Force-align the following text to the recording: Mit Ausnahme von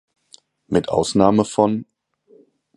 Mit 0.65 0.89
Ausnahme 0.89 1.45
von 1.45 1.85